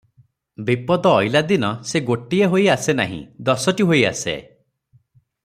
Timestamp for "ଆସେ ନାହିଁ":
2.77-3.21